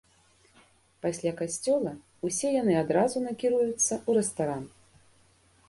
Пасля 1.05 1.33
касцёла 1.41 1.93
усе 2.29 2.49
яны 2.55 2.73
адразу 2.83 3.17
накіруюцца 3.29 3.93
ў 4.01 4.19
рэстаран. 4.19 4.65